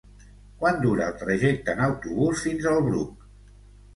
Quant 0.61 0.79
dura 0.85 1.09
el 1.11 1.19
trajecte 1.19 1.75
en 1.77 1.83
autobús 1.87 2.41
fins 2.47 2.65
al 2.71 2.83
Bruc? 2.87 3.29